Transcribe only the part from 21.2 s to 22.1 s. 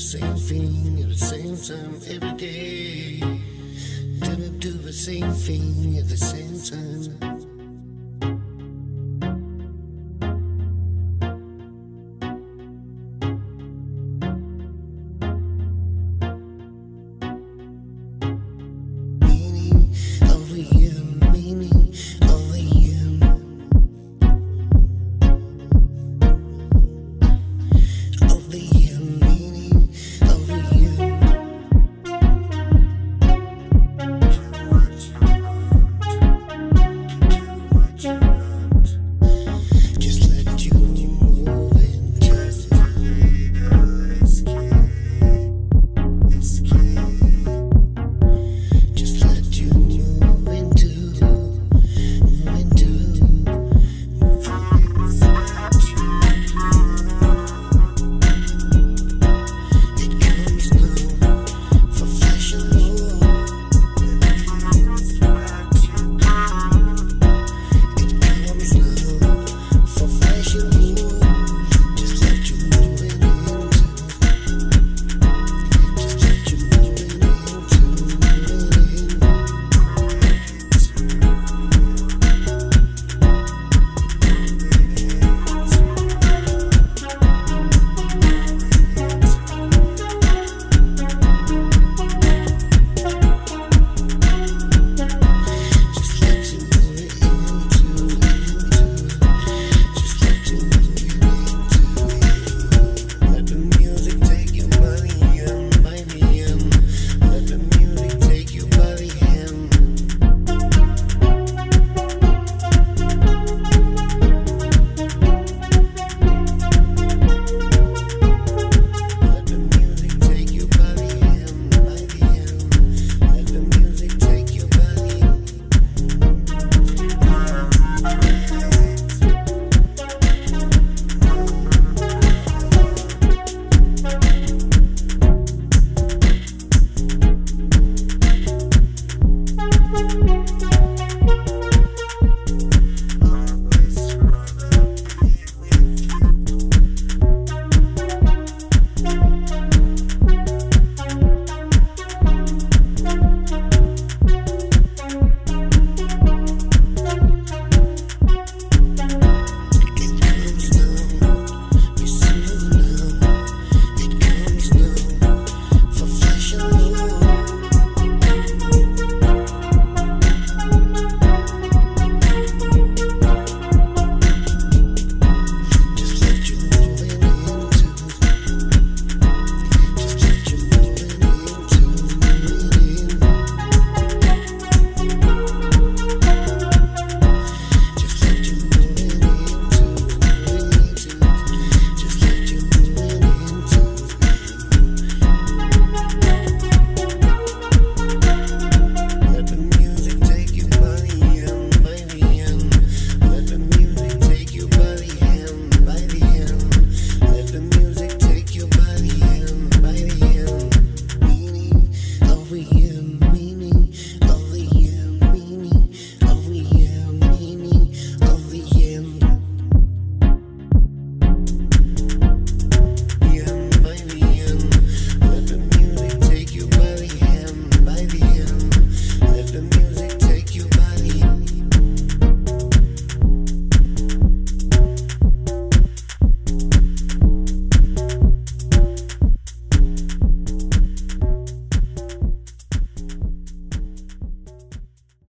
meaning